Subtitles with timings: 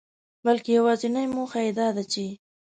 [0.45, 2.27] بلکي يوازنۍ موخه يې داده چي